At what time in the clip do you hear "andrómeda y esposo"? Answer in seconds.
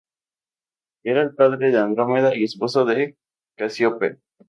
1.77-2.85